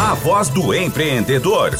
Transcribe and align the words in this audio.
a 0.00 0.14
voz 0.14 0.48
do 0.48 0.72
empreendedor. 0.72 1.76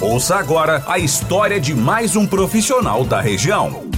Ouça 0.00 0.34
agora 0.34 0.82
a 0.88 0.98
história 0.98 1.60
de 1.60 1.72
mais 1.72 2.16
um 2.16 2.26
profissional 2.26 3.04
da 3.04 3.20
região. 3.20 3.88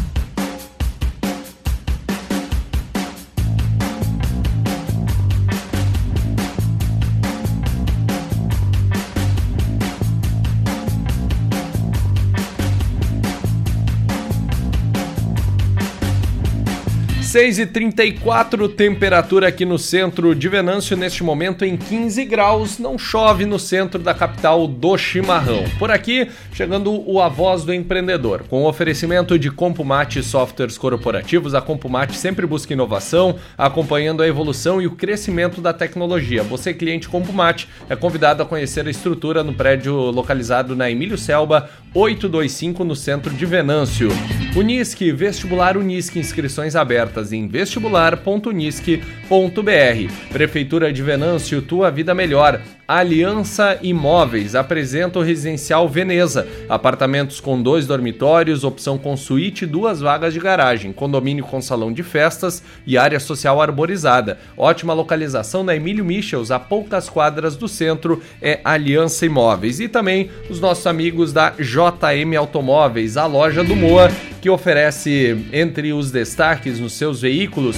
6 17.32 17.60
e 17.60 17.64
34 17.64 18.68
temperatura 18.68 19.48
aqui 19.48 19.64
no 19.64 19.78
centro 19.78 20.34
de 20.34 20.50
Venâncio, 20.50 20.94
neste 20.98 21.24
momento 21.24 21.64
em 21.64 21.78
15 21.78 22.26
graus. 22.26 22.78
Não 22.78 22.98
chove 22.98 23.46
no 23.46 23.58
centro 23.58 23.98
da 23.98 24.12
capital 24.12 24.68
do 24.68 24.98
chimarrão. 24.98 25.64
Por 25.78 25.90
aqui, 25.90 26.28
chegando 26.52 26.92
o 27.10 27.22
A 27.22 27.30
Voz 27.30 27.64
do 27.64 27.72
Empreendedor. 27.72 28.42
Com 28.50 28.64
o 28.64 28.68
oferecimento 28.68 29.38
de 29.38 29.50
Compumate 29.50 30.22
Softwares 30.22 30.76
Corporativos, 30.76 31.54
a 31.54 31.62
Compumate 31.62 32.18
sempre 32.18 32.46
busca 32.46 32.74
inovação, 32.74 33.36
acompanhando 33.56 34.22
a 34.22 34.28
evolução 34.28 34.82
e 34.82 34.86
o 34.86 34.90
crescimento 34.90 35.62
da 35.62 35.72
tecnologia. 35.72 36.42
Você, 36.42 36.74
cliente 36.74 37.08
Compumate, 37.08 37.66
é 37.88 37.96
convidado 37.96 38.42
a 38.42 38.46
conhecer 38.46 38.86
a 38.86 38.90
estrutura 38.90 39.42
no 39.42 39.54
prédio 39.54 39.94
localizado 39.94 40.76
na 40.76 40.90
Emílio 40.90 41.16
Selba, 41.16 41.70
825, 41.94 42.84
no 42.84 42.94
centro 42.94 43.32
de 43.32 43.46
Venâncio. 43.46 44.10
Unisque, 44.54 45.10
vestibular 45.12 45.78
Unisque, 45.78 46.18
inscrições 46.18 46.76
abertas 46.76 47.32
em 47.32 47.48
vestibular.unisque.br. 47.48 50.12
Prefeitura 50.30 50.92
de 50.92 51.02
Venâncio, 51.02 51.62
tua 51.62 51.90
vida 51.90 52.14
melhor. 52.14 52.60
Aliança 52.86 53.78
Imóveis 53.80 54.54
apresenta 54.54 55.18
o 55.18 55.22
Residencial 55.22 55.88
Veneza. 55.88 56.46
Apartamentos 56.68 57.40
com 57.40 57.62
dois 57.62 57.86
dormitórios, 57.86 58.64
opção 58.64 58.98
com 58.98 59.16
suíte 59.16 59.64
duas 59.64 60.00
vagas 60.00 60.34
de 60.34 60.40
garagem, 60.40 60.92
condomínio 60.92 61.44
com 61.44 61.62
salão 61.62 61.90
de 61.90 62.02
festas 62.02 62.62
e 62.86 62.98
área 62.98 63.18
social 63.18 63.62
arborizada. 63.62 64.38
Ótima 64.54 64.92
localização 64.92 65.64
na 65.64 65.74
Emílio 65.74 66.04
Michels, 66.04 66.50
a 66.50 66.58
poucas 66.58 67.08
quadras 67.08 67.56
do 67.56 67.66
centro, 67.66 68.22
é 68.42 68.60
Aliança 68.62 69.24
Imóveis. 69.24 69.80
E 69.80 69.88
também 69.88 70.28
os 70.50 70.60
nossos 70.60 70.86
amigos 70.86 71.32
da 71.32 71.50
JM 71.50 72.36
Automóveis, 72.36 73.16
a 73.16 73.24
loja 73.24 73.64
do 73.64 73.74
Moa, 73.74 74.10
que 74.42 74.50
oferece 74.50 75.46
entre 75.52 75.92
os 75.92 76.10
destaques 76.10 76.80
nos 76.80 76.94
seus 76.94 77.20
veículos 77.22 77.76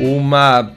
uma 0.00 0.72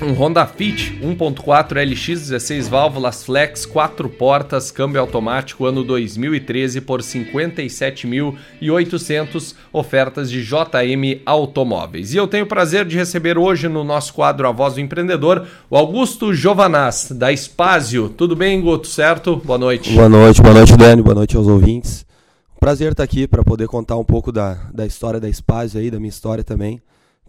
um 0.00 0.12
Honda 0.12 0.46
Fit 0.46 0.96
1.4 1.02 1.84
LX 1.84 2.20
16 2.20 2.68
válvulas 2.68 3.24
flex, 3.24 3.66
4 3.66 4.08
portas, 4.08 4.70
câmbio 4.70 5.00
automático 5.00 5.66
ano 5.66 5.82
2013 5.84 6.80
por 6.80 7.00
57.800 7.00 9.54
ofertas 9.72 10.30
de 10.30 10.42
JM 10.42 11.20
Automóveis. 11.26 12.14
E 12.14 12.16
eu 12.16 12.26
tenho 12.26 12.44
o 12.44 12.48
prazer 12.48 12.86
de 12.86 12.96
receber 12.96 13.36
hoje 13.36 13.68
no 13.68 13.84
nosso 13.84 14.14
quadro 14.14 14.48
A 14.48 14.52
Voz 14.52 14.72
do 14.74 14.80
Empreendedor 14.80 15.46
o 15.68 15.76
Augusto 15.76 16.32
Jovanaz 16.32 17.10
da 17.10 17.30
Espásio. 17.30 18.08
Tudo 18.08 18.34
bem, 18.34 18.58
Guto? 18.60 18.86
Certo? 18.86 19.36
Boa 19.44 19.58
noite. 19.58 19.92
Boa 19.92 20.08
noite, 20.08 20.40
boa 20.40 20.54
noite, 20.54 20.74
Dani. 20.76 21.02
Boa 21.02 21.16
noite 21.16 21.36
aos 21.36 21.46
ouvintes. 21.46 22.08
Prazer 22.60 22.92
estar 22.92 23.02
aqui 23.02 23.26
para 23.26 23.42
poder 23.42 23.66
contar 23.68 23.96
um 23.96 24.04
pouco 24.04 24.30
da, 24.30 24.52
da 24.74 24.84
história 24.84 25.18
da 25.18 25.30
Espásio 25.30 25.80
aí, 25.80 25.90
da 25.90 25.98
minha 25.98 26.10
história 26.10 26.44
também. 26.44 26.78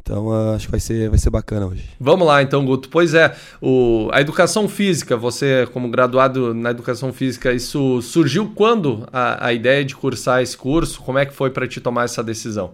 Então 0.02 0.28
uh, 0.28 0.56
acho 0.56 0.66
que 0.66 0.72
vai 0.72 0.80
ser, 0.82 1.10
vai 1.10 1.18
ser 1.18 1.30
bacana 1.30 1.68
hoje. 1.68 1.86
Vamos 1.98 2.28
lá 2.28 2.44
então, 2.44 2.66
Guto. 2.66 2.90
Pois 2.90 3.14
é, 3.14 3.34
o, 3.62 4.10
a 4.12 4.20
educação 4.20 4.68
física, 4.68 5.16
você 5.16 5.66
como 5.72 5.90
graduado 5.90 6.54
na 6.54 6.72
educação 6.72 7.14
física, 7.14 7.54
isso 7.54 8.02
surgiu 8.02 8.52
quando 8.54 9.08
a, 9.14 9.48
a 9.48 9.54
ideia 9.54 9.86
de 9.86 9.96
cursar 9.96 10.42
esse 10.42 10.58
curso? 10.58 11.00
Como 11.02 11.18
é 11.18 11.26
que 11.26 11.34
foi 11.34 11.50
para 11.50 11.66
te 11.66 11.80
tomar 11.80 12.04
essa 12.04 12.22
decisão? 12.22 12.74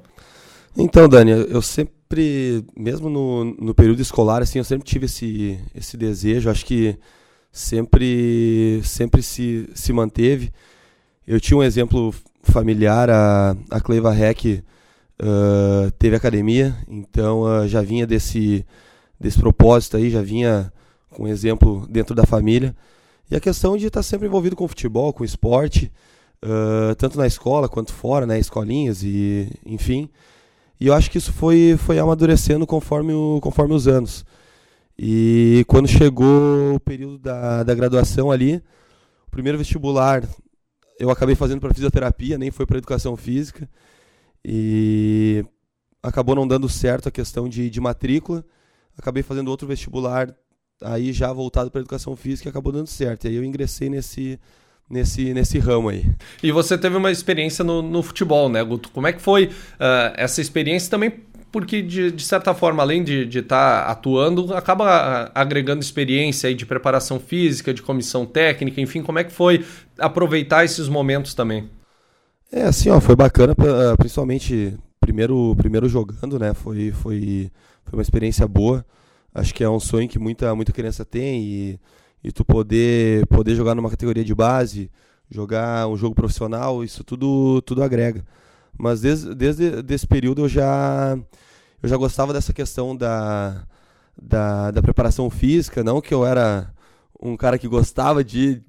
Então, 0.75 1.08
Dani, 1.08 1.32
eu 1.32 1.61
sempre, 1.61 2.65
mesmo 2.76 3.08
no, 3.08 3.45
no 3.45 3.76
período 3.76 4.02
escolar, 4.02 4.42
assim, 4.42 4.58
eu 4.58 4.65
sempre 4.65 4.87
tive 4.87 5.05
esse, 5.05 5.59
esse 5.76 5.95
desejo, 5.95 6.49
acho 6.49 6.65
que 6.65 6.98
sempre, 7.52 8.82
sempre 8.83 9.21
se, 9.21 9.70
se 9.76 9.93
manteve. 9.93 10.52
Eu 11.27 11.39
tinha 11.39 11.58
um 11.58 11.64
exemplo 11.64 12.15
familiar, 12.52 13.09
a, 13.09 13.55
a 13.69 13.80
Cleiva 13.80 14.15
Heck, 14.15 14.63
uh, 15.21 15.91
teve 15.97 16.15
academia, 16.15 16.75
então 16.87 17.41
uh, 17.41 17.67
já 17.67 17.81
vinha 17.81 18.05
desse, 18.05 18.65
desse 19.19 19.39
propósito 19.39 19.97
aí, 19.97 20.09
já 20.09 20.21
vinha 20.21 20.71
com 21.09 21.27
exemplo 21.27 21.87
dentro 21.89 22.15
da 22.15 22.25
família. 22.25 22.75
E 23.30 23.35
a 23.35 23.39
questão 23.39 23.75
de 23.75 23.87
estar 23.87 24.03
sempre 24.03 24.27
envolvido 24.27 24.55
com 24.55 24.67
futebol, 24.67 25.11
com 25.11 25.23
esporte, 25.23 25.91
uh, 26.43 26.95
tanto 26.95 27.17
na 27.17 27.27
escola 27.27 27.67
quanto 27.67 27.93
fora, 27.93 28.25
né, 28.25 28.39
escolinhas 28.39 29.03
e 29.03 29.52
enfim. 29.65 30.09
E 30.79 30.87
eu 30.87 30.93
acho 30.93 31.09
que 31.09 31.17
isso 31.17 31.33
foi, 31.33 31.75
foi 31.77 31.97
amadurecendo 31.99 32.67
conforme, 32.67 33.14
o, 33.14 33.39
conforme 33.41 33.73
os 33.73 33.87
anos. 33.87 34.25
E 34.97 35.64
quando 35.67 35.87
chegou 35.87 36.75
o 36.75 36.79
período 36.79 37.17
da, 37.17 37.64
da 37.64 37.75
graduação 37.75 38.31
ali, 38.31 38.61
o 39.27 39.31
primeiro 39.31 39.58
vestibular 39.58 40.23
eu 40.99 41.09
acabei 41.09 41.35
fazendo 41.35 41.59
para 41.59 41.73
fisioterapia, 41.73 42.37
nem 42.37 42.52
foi 42.52 42.65
para 42.65 42.77
educação 42.77 43.15
física. 43.15 43.69
E 44.43 45.45
acabou 46.02 46.35
não 46.35 46.47
dando 46.47 46.67
certo 46.69 47.08
a 47.08 47.11
questão 47.11 47.47
de, 47.47 47.69
de 47.69 47.81
matrícula. 47.81 48.43
Acabei 48.97 49.21
fazendo 49.21 49.49
outro 49.49 49.67
vestibular, 49.67 50.33
aí 50.81 51.13
já 51.13 51.31
voltado 51.31 51.69
para 51.69 51.81
educação 51.81 52.15
física, 52.15 52.47
e 52.47 52.52
acabou 52.52 52.71
dando 52.71 52.87
certo. 52.87 53.25
E 53.25 53.27
aí 53.27 53.35
eu 53.35 53.43
ingressei 53.43 53.89
nesse, 53.89 54.39
nesse, 54.89 55.33
nesse 55.33 55.59
ramo 55.59 55.89
aí. 55.89 56.05
E 56.41 56.52
você 56.52 56.77
teve 56.77 56.95
uma 56.95 57.11
experiência 57.11 57.64
no, 57.64 57.81
no 57.81 58.02
futebol, 58.02 58.49
né, 58.49 58.64
Guto? 58.64 58.89
Como 58.89 59.05
é 59.05 59.14
que 59.14 59.21
foi 59.21 59.45
uh, 59.45 60.14
essa 60.15 60.41
experiência 60.41 60.89
também? 60.89 61.14
Porque, 61.58 61.82
de, 61.82 62.12
de 62.12 62.23
certa 62.23 62.54
forma, 62.54 62.84
além 62.84 63.04
de 63.04 63.23
estar 63.40 63.84
tá 63.84 63.92
atuando, 63.92 64.54
acaba 64.54 65.32
agregando 65.34 65.82
experiência 65.82 66.48
aí 66.50 66.54
de 66.54 66.68
preparação 66.68 67.20
física, 67.20 67.73
de 67.73 67.82
comissão 67.82 68.28
técnica, 68.28 68.80
enfim, 68.80 69.02
como 69.02 69.18
é 69.18 69.23
que 69.23 69.32
foi 69.32 69.66
aproveitar 69.98 70.64
esses 70.64 70.88
momentos 70.88 71.34
também? 71.34 71.68
É, 72.52 72.62
assim, 72.62 72.92
ó, 72.92 73.02
foi 73.02 73.16
bacana, 73.16 73.56
ah, 73.58 73.98
principalmente 73.98 74.78
primeiro, 75.00 75.56
primeiro 75.56 75.90
jogando, 75.90 76.38
né? 76.38 76.54
Foi, 76.54 76.92
foi, 76.92 77.52
foi 77.86 77.98
uma 77.98 78.04
experiência 78.04 78.48
boa. 78.48 78.86
Acho 79.34 79.52
que 79.52 79.64
é 79.64 79.70
um 79.70 79.80
sonho 79.80 80.08
que 80.08 80.20
muita, 80.20 80.54
muita 80.54 80.72
criança 80.72 81.04
tem 81.04 81.42
e, 81.42 81.80
e 82.24 82.32
tu 82.32 82.45
poder, 82.45 83.26
poder 83.26 83.56
jogar 83.56 83.74
numa 83.74 83.89
categoria 83.89 84.24
de 84.24 84.36
base, 84.36 84.92
jogar 85.28 85.88
um 85.88 85.98
jogo 85.98 86.14
profissional, 86.14 86.84
isso 86.84 87.04
tudo, 87.04 87.64
tudo 87.64 87.82
agrega. 87.82 88.24
Mas 88.78 89.02
desde, 89.02 89.34
desde 89.34 89.84
esse 89.89 90.06
período 90.06 90.44
eu 90.44 90.48
já, 90.48 91.18
eu 91.82 91.89
já 91.89 91.98
gostava 91.98 92.33
dessa 92.33 92.54
questão 92.54 92.95
da, 92.95 93.65
da, 94.20 94.71
da 94.71 94.82
preparação 94.82 95.30
física, 95.30 95.83
não 95.83 96.02
que 96.02 96.14
eu 96.14 96.26
era 96.26 96.73
um 97.21 97.36
cara 97.38 97.58
que 97.58 97.67
gostava 97.67 98.23
de, 98.23 98.61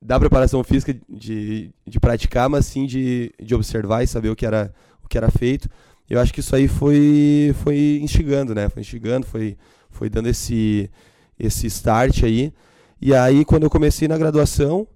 da 0.00 0.18
preparação 0.18 0.62
física 0.62 0.96
de, 1.08 1.72
de 1.86 2.00
praticar, 2.00 2.48
mas 2.48 2.66
sim 2.66 2.86
de, 2.86 3.32
de 3.42 3.54
observar 3.54 4.02
e 4.02 4.06
saber 4.06 4.30
o 4.30 4.36
que 4.36 4.46
era, 4.46 4.72
o 5.02 5.08
que 5.08 5.18
era 5.18 5.30
feito. 5.30 5.68
Eu 6.08 6.20
acho 6.20 6.32
que 6.32 6.40
isso 6.40 6.54
aí 6.54 6.68
foi, 6.68 7.54
foi 7.62 7.98
instigando, 8.00 8.54
né? 8.54 8.68
Foi 8.68 8.82
instigando, 8.82 9.26
foi, 9.26 9.56
foi 9.90 10.08
dando 10.08 10.28
esse, 10.28 10.88
esse 11.38 11.66
start 11.66 12.22
aí. 12.22 12.52
E 13.00 13.12
aí, 13.12 13.44
quando 13.44 13.64
eu 13.64 13.70
comecei 13.70 14.06
na 14.06 14.16
graduação, 14.16 14.86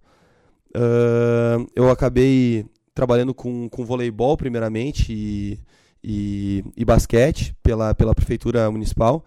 uh, 0.77 1.67
eu 1.75 1.91
acabei 1.91 2.65
trabalhando 2.95 3.35
com, 3.35 3.69
com 3.69 3.85
voleibol, 3.85 4.37
primeiramente, 4.37 5.13
e, 5.13 5.59
e, 6.03 6.65
e, 6.77 6.85
basquete 6.85 7.55
pela, 7.63 7.95
pela 7.95 8.15
prefeitura 8.15 8.71
municipal. 8.71 9.25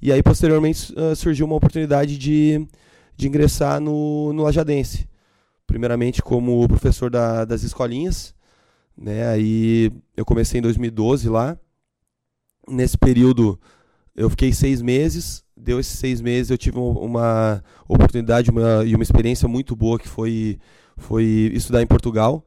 E 0.00 0.12
aí, 0.12 0.22
posteriormente, 0.22 0.92
uh, 0.94 1.14
surgiu 1.14 1.46
uma 1.46 1.56
oportunidade 1.56 2.16
de, 2.18 2.66
de 3.16 3.28
ingressar 3.28 3.80
no, 3.80 4.32
no 4.32 4.42
Lajadense 4.42 5.10
primeiramente 5.70 6.20
como 6.20 6.66
professor 6.66 7.08
da, 7.08 7.44
das 7.44 7.62
escolinhas, 7.62 8.34
né? 8.98 9.28
Aí 9.28 9.92
eu 10.16 10.24
comecei 10.24 10.58
em 10.58 10.62
2012 10.62 11.28
lá. 11.28 11.56
Nesse 12.68 12.98
período 12.98 13.58
eu 14.16 14.28
fiquei 14.28 14.52
seis 14.52 14.82
meses. 14.82 15.44
Deu 15.56 15.78
esses 15.78 15.96
seis 15.96 16.20
meses 16.20 16.50
eu 16.50 16.58
tive 16.58 16.76
uma 16.76 17.62
oportunidade 17.86 18.50
uma, 18.50 18.84
e 18.84 18.96
uma 18.96 19.04
experiência 19.04 19.46
muito 19.46 19.76
boa 19.76 19.96
que 19.96 20.08
foi 20.08 20.58
foi 20.96 21.52
estudar 21.54 21.80
em 21.80 21.86
Portugal, 21.86 22.44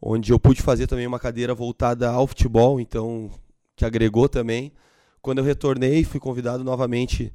onde 0.00 0.32
eu 0.32 0.38
pude 0.38 0.62
fazer 0.62 0.86
também 0.86 1.06
uma 1.06 1.18
cadeira 1.18 1.54
voltada 1.54 2.10
ao 2.10 2.26
futebol, 2.26 2.80
então 2.80 3.30
que 3.74 3.84
agregou 3.84 4.28
também. 4.28 4.72
Quando 5.20 5.38
eu 5.38 5.44
retornei, 5.44 6.04
fui 6.04 6.20
convidado 6.20 6.62
novamente 6.62 7.32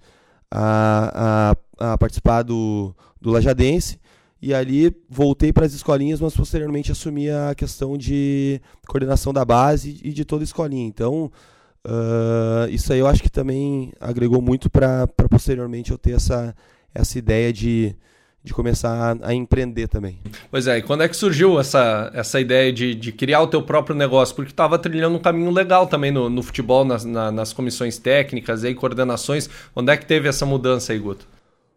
a, 0.49 1.55
a, 1.79 1.93
a 1.93 1.97
participar 1.97 2.43
do, 2.43 2.95
do 3.19 3.31
Lajadense 3.31 3.99
e 4.41 4.53
ali 4.53 4.95
voltei 5.07 5.53
para 5.53 5.65
as 5.65 5.73
escolinhas, 5.73 6.19
mas 6.19 6.35
posteriormente 6.35 6.91
assumi 6.91 7.29
a 7.29 7.53
questão 7.53 7.97
de 7.97 8.59
coordenação 8.87 9.31
da 9.31 9.45
base 9.45 9.99
e 10.03 10.11
de 10.11 10.25
toda 10.25 10.43
a 10.43 10.45
escolinha. 10.45 10.87
Então, 10.87 11.31
uh, 11.85 12.69
isso 12.69 12.91
aí 12.91 12.99
eu 12.99 13.07
acho 13.07 13.21
que 13.21 13.29
também 13.29 13.93
agregou 13.99 14.41
muito 14.41 14.69
para 14.69 15.07
posteriormente 15.29 15.91
eu 15.91 15.97
ter 15.97 16.13
essa, 16.13 16.55
essa 16.93 17.19
ideia 17.19 17.53
de, 17.53 17.95
de 18.43 18.53
começar 18.53 19.17
a, 19.21 19.27
a, 19.27 19.33
empreender 19.33 19.88
também. 19.88 20.19
Pois 20.49 20.65
é, 20.65 20.79
e 20.79 20.81
quando 20.81 21.03
é 21.03 21.07
que 21.07 21.15
surgiu 21.15 21.59
essa, 21.59 22.11
essa 22.13 22.39
ideia 22.39 22.73
de, 22.73 22.95
de 22.95 23.11
criar 23.11 23.41
o 23.41 23.47
teu 23.47 23.61
próprio 23.61 23.95
negócio? 23.95 24.35
Porque 24.35 24.51
estava 24.51 24.79
trilhando 24.79 25.15
um 25.15 25.21
caminho 25.21 25.51
legal 25.51 25.85
também 25.85 26.11
no, 26.11 26.29
no 26.29 26.41
futebol, 26.41 26.83
nas, 26.83 27.05
na, 27.05 27.31
nas 27.31 27.53
comissões 27.53 27.99
técnicas 27.99 28.63
e 28.63 28.73
coordenações. 28.73 29.47
Onde 29.75 29.91
é 29.91 29.97
que 29.97 30.05
teve 30.05 30.27
essa 30.27 30.45
mudança 30.45 30.91
aí, 30.91 30.97
Guto? 30.97 31.27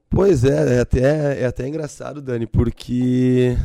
Pois 0.09 0.45
é, 0.45 0.77
é 0.77 0.81
até, 0.81 1.43
é 1.43 1.47
até 1.47 1.69
engraçado, 1.69 2.23
Dani, 2.23 2.47
porque, 2.47 3.57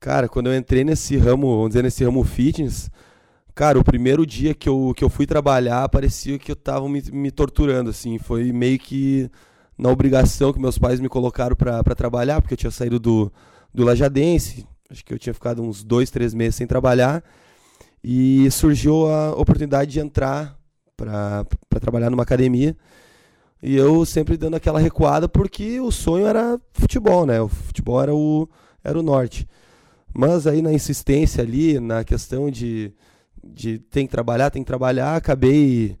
cara, 0.00 0.28
quando 0.28 0.46
eu 0.46 0.56
entrei 0.56 0.82
nesse 0.82 1.16
ramo, 1.16 1.46
vamos 1.56 1.68
dizer, 1.68 1.82
nesse 1.82 2.02
ramo 2.02 2.24
fitness, 2.24 2.90
cara, 3.54 3.78
o 3.78 3.84
primeiro 3.84 4.24
dia 4.26 4.54
que 4.54 4.68
eu, 4.68 4.92
que 4.96 5.04
eu 5.04 5.10
fui 5.10 5.26
trabalhar, 5.26 5.86
parecia 5.90 6.38
que 6.38 6.50
eu 6.50 6.56
tava 6.56 6.88
me, 6.88 7.02
me 7.12 7.30
torturando, 7.30 7.90
assim, 7.90 8.18
foi 8.18 8.50
meio 8.50 8.78
que 8.78 9.30
na 9.76 9.90
obrigação 9.90 10.52
que 10.52 10.60
meus 10.60 10.78
pais 10.78 11.00
me 11.00 11.08
colocaram 11.08 11.56
para 11.56 11.94
trabalhar, 11.94 12.40
porque 12.40 12.54
eu 12.54 12.58
tinha 12.58 12.70
saído 12.70 12.98
do, 12.98 13.32
do 13.72 13.84
Lajadense, 13.84 14.66
acho 14.90 15.04
que 15.04 15.12
eu 15.12 15.18
tinha 15.18 15.34
ficado 15.34 15.62
uns 15.62 15.82
dois, 15.82 16.10
três 16.10 16.32
meses 16.32 16.54
sem 16.54 16.66
trabalhar, 16.66 17.22
e 18.02 18.50
surgiu 18.50 19.08
a 19.08 19.32
oportunidade 19.32 19.90
de 19.90 20.00
entrar 20.00 20.56
para 20.96 21.44
trabalhar 21.80 22.10
numa 22.10 22.22
academia, 22.22 22.76
e 23.62 23.74
eu 23.74 24.04
sempre 24.04 24.36
dando 24.36 24.56
aquela 24.56 24.78
recuada 24.78 25.26
porque 25.26 25.80
o 25.80 25.90
sonho 25.90 26.26
era 26.26 26.60
futebol, 26.72 27.24
né? 27.24 27.40
O 27.40 27.48
futebol 27.48 28.02
era 28.02 28.14
o, 28.14 28.46
era 28.84 28.98
o 28.98 29.02
norte. 29.02 29.48
Mas 30.12 30.46
aí 30.46 30.60
na 30.60 30.70
insistência 30.70 31.42
ali, 31.42 31.80
na 31.80 32.04
questão 32.04 32.50
de, 32.50 32.92
de 33.42 33.78
tem 33.78 34.06
que 34.06 34.12
trabalhar, 34.12 34.50
tem 34.50 34.62
que 34.62 34.66
trabalhar, 34.66 35.16
acabei 35.16 35.96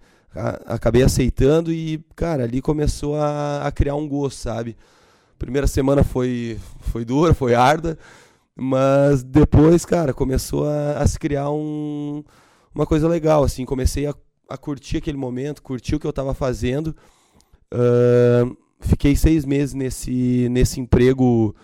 acabei 0.66 1.02
aceitando 1.02 1.72
e, 1.72 2.04
cara, 2.16 2.44
ali 2.44 2.60
começou 2.60 3.16
a, 3.16 3.66
a 3.66 3.72
criar 3.72 3.96
um 3.96 4.08
gosto, 4.08 4.38
sabe? 4.38 4.76
Primeira 5.38 5.66
semana 5.66 6.02
foi, 6.02 6.58
foi 6.80 7.04
dura, 7.04 7.34
foi 7.34 7.54
árdua, 7.54 7.98
mas 8.56 9.22
depois, 9.22 9.84
cara, 9.84 10.12
começou 10.12 10.68
a, 10.68 10.98
a 10.98 11.06
se 11.06 11.18
criar 11.18 11.50
um, 11.50 12.24
uma 12.74 12.86
coisa 12.86 13.08
legal, 13.08 13.44
assim, 13.44 13.64
comecei 13.64 14.06
a, 14.06 14.14
a 14.48 14.56
curtir 14.56 14.98
aquele 14.98 15.18
momento, 15.18 15.62
curtir 15.62 15.96
o 15.96 16.00
que 16.00 16.06
eu 16.06 16.10
estava 16.10 16.34
fazendo 16.34 16.94
Uh, 17.74 18.56
fiquei 18.80 19.16
seis 19.16 19.44
meses 19.44 19.74
nesse, 19.74 20.48
nesse 20.50 20.80
emprego, 20.80 21.54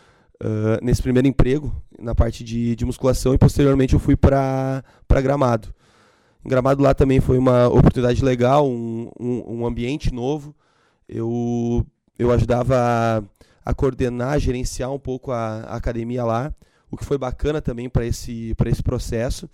uh, 0.43 0.85
nesse 0.85 1.01
primeiro 1.01 1.29
emprego, 1.29 1.73
na 1.99 2.15
parte 2.15 2.43
de, 2.43 2.75
de 2.75 2.85
musculação, 2.85 3.33
e 3.33 3.39
posteriormente 3.39 3.95
eu 3.95 4.01
fui 4.01 4.17
para 4.17 4.83
Gramado. 5.23 5.73
Gramado 6.45 6.83
lá 6.83 6.95
também 6.95 7.21
foi 7.21 7.39
uma 7.39 7.69
oportunidade 7.69 8.25
legal, 8.25 8.69
um, 8.69 9.11
um, 9.19 9.61
um 9.61 9.67
ambiente 9.67 10.13
novo. 10.13 10.55
Eu, 11.09 11.87
eu 12.19 12.31
ajudava 12.33 12.77
a, 12.77 13.71
a, 13.71 13.75
coordenar, 13.75 14.39
gerenciar 14.39 14.93
um 14.93 14.99
pouco 14.99 15.33
a, 15.33 15.61
a 15.63 15.77
academia 15.77 16.25
lá, 16.25 16.55
o 16.91 16.97
que 16.97 17.05
foi 17.05 17.19
bacana 17.19 17.61
também 17.61 17.89
para 17.89 18.07
esse, 18.07 18.55
esse 18.67 18.83
processo. 18.83 19.49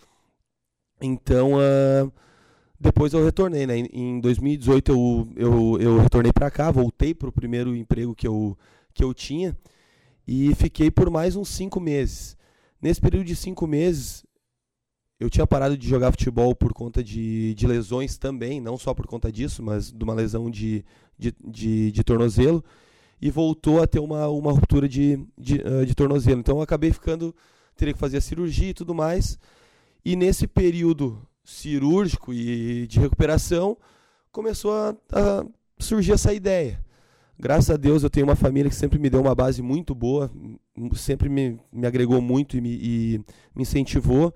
Então, 1.00 1.54
uh, 1.54 2.12
depois 2.78 3.12
eu 3.12 3.24
retornei, 3.24 3.66
né? 3.66 3.78
Em 3.78 4.20
2018 4.20 4.92
eu, 4.92 5.28
eu, 5.36 5.78
eu 5.80 5.98
retornei 5.98 6.32
para 6.32 6.50
cá, 6.50 6.70
voltei 6.70 7.14
para 7.14 7.28
o 7.28 7.32
primeiro 7.32 7.74
emprego 7.74 8.14
que 8.14 8.28
eu, 8.28 8.56
que 8.92 9.02
eu 9.02 9.14
tinha 9.14 9.56
e 10.26 10.54
fiquei 10.54 10.90
por 10.90 11.08
mais 11.08 11.36
uns 11.36 11.48
cinco 11.48 11.80
meses. 11.80 12.36
Nesse 12.80 13.00
período 13.00 13.24
de 13.24 13.34
cinco 13.34 13.66
meses, 13.66 14.25
eu 15.18 15.30
tinha 15.30 15.46
parado 15.46 15.76
de 15.76 15.88
jogar 15.88 16.10
futebol 16.10 16.54
por 16.54 16.72
conta 16.72 17.02
de, 17.02 17.54
de 17.54 17.66
lesões 17.66 18.18
também, 18.18 18.60
não 18.60 18.76
só 18.76 18.92
por 18.92 19.06
conta 19.06 19.32
disso, 19.32 19.62
mas 19.62 19.90
de 19.90 20.04
uma 20.04 20.14
lesão 20.14 20.50
de, 20.50 20.84
de, 21.18 21.34
de, 21.42 21.90
de 21.90 22.04
tornozelo, 22.04 22.62
e 23.20 23.30
voltou 23.30 23.82
a 23.82 23.86
ter 23.86 23.98
uma, 23.98 24.28
uma 24.28 24.52
ruptura 24.52 24.86
de, 24.86 25.18
de, 25.38 25.56
uh, 25.56 25.86
de 25.86 25.94
tornozelo. 25.94 26.40
Então 26.40 26.56
eu 26.56 26.62
acabei 26.62 26.92
ficando, 26.92 27.34
teria 27.74 27.94
que 27.94 28.00
fazer 28.00 28.18
a 28.18 28.20
cirurgia 28.20 28.70
e 28.70 28.74
tudo 28.74 28.94
mais. 28.94 29.38
E 30.04 30.14
nesse 30.14 30.46
período 30.46 31.26
cirúrgico 31.42 32.34
e 32.34 32.86
de 32.86 33.00
recuperação, 33.00 33.76
começou 34.30 34.72
a, 34.72 34.94
a, 35.12 35.46
surgir 35.78 36.12
essa 36.12 36.34
ideia. 36.34 36.84
Graças 37.38 37.70
a 37.70 37.76
Deus 37.76 38.02
eu 38.02 38.10
tenho 38.10 38.26
uma 38.26 38.36
família 38.36 38.68
que 38.68 38.76
sempre 38.76 38.98
me 38.98 39.08
deu 39.08 39.20
uma 39.20 39.34
base 39.34 39.62
muito 39.62 39.94
boa, 39.94 40.30
sempre 40.94 41.28
me, 41.28 41.58
me 41.72 41.86
agregou 41.86 42.20
muito 42.20 42.56
e 42.56 42.60
me, 42.60 42.70
e 42.70 43.20
me 43.54 43.62
incentivou. 43.62 44.34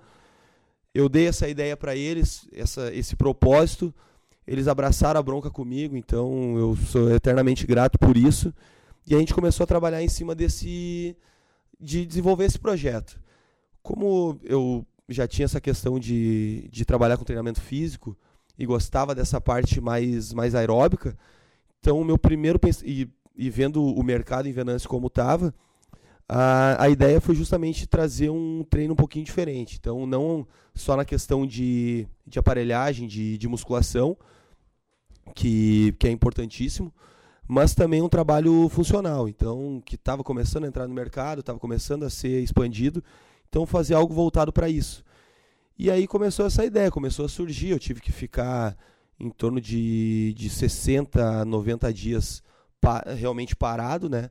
Eu 0.93 1.07
dei 1.07 1.27
essa 1.27 1.47
ideia 1.47 1.77
para 1.77 1.95
eles, 1.95 2.47
essa, 2.51 2.93
esse 2.93 3.15
propósito, 3.15 3.93
eles 4.45 4.67
abraçaram 4.67 5.19
a 5.19 5.23
bronca 5.23 5.49
comigo, 5.49 5.95
então 5.95 6.57
eu 6.57 6.75
sou 6.75 7.11
eternamente 7.13 7.65
grato 7.65 7.97
por 7.97 8.17
isso. 8.17 8.53
E 9.07 9.15
a 9.15 9.19
gente 9.19 9.33
começou 9.33 9.63
a 9.63 9.67
trabalhar 9.67 10.03
em 10.03 10.09
cima 10.09 10.35
desse 10.35 11.15
de 11.79 12.05
desenvolver 12.05 12.45
esse 12.45 12.59
projeto. 12.59 13.19
Como 13.81 14.39
eu 14.43 14.85
já 15.09 15.27
tinha 15.27 15.45
essa 15.45 15.59
questão 15.59 15.99
de, 15.99 16.69
de 16.71 16.85
trabalhar 16.85 17.17
com 17.17 17.23
treinamento 17.23 17.59
físico 17.59 18.15
e 18.57 18.65
gostava 18.65 19.15
dessa 19.15 19.41
parte 19.41 19.81
mais, 19.81 20.33
mais 20.33 20.53
aeróbica. 20.53 21.17
Então, 21.79 21.99
o 21.99 22.05
meu 22.05 22.17
primeiro 22.17 22.59
e, 22.83 23.09
e 23.35 23.49
vendo 23.49 23.83
o 23.83 24.03
mercado 24.03 24.47
em 24.47 24.51
Venâncio 24.51 24.87
como 24.87 25.07
estava, 25.07 25.53
a, 26.33 26.85
a 26.85 26.89
ideia 26.89 27.19
foi 27.19 27.35
justamente 27.35 27.85
trazer 27.85 28.29
um 28.29 28.63
treino 28.69 28.93
um 28.93 28.95
pouquinho 28.95 29.25
diferente. 29.25 29.77
Então, 29.77 30.05
não 30.05 30.47
só 30.73 30.95
na 30.95 31.03
questão 31.03 31.45
de, 31.45 32.07
de 32.25 32.39
aparelhagem, 32.39 33.05
de, 33.05 33.37
de 33.37 33.47
musculação, 33.49 34.15
que, 35.35 35.93
que 35.99 36.07
é 36.07 36.11
importantíssimo, 36.11 36.93
mas 37.45 37.75
também 37.75 38.01
um 38.01 38.07
trabalho 38.07 38.69
funcional. 38.69 39.27
Então, 39.27 39.83
que 39.85 39.95
estava 39.95 40.23
começando 40.23 40.63
a 40.63 40.67
entrar 40.67 40.87
no 40.87 40.93
mercado, 40.93 41.41
estava 41.41 41.59
começando 41.59 42.03
a 42.03 42.09
ser 42.09 42.41
expandido 42.41 43.03
então 43.49 43.65
fazer 43.65 43.93
algo 43.95 44.13
voltado 44.13 44.53
para 44.53 44.69
isso. 44.69 45.03
E 45.77 45.91
aí 45.91 46.07
começou 46.07 46.45
essa 46.45 46.63
ideia, 46.63 46.89
começou 46.89 47.25
a 47.25 47.29
surgir. 47.29 47.71
Eu 47.71 47.79
tive 47.79 47.99
que 47.99 48.11
ficar 48.11 48.77
em 49.19 49.29
torno 49.29 49.59
de, 49.59 50.33
de 50.37 50.49
60 50.49 51.41
a 51.41 51.43
90 51.43 51.93
dias 51.93 52.41
pa 52.79 53.03
realmente 53.17 53.53
parado, 53.53 54.09
né? 54.09 54.29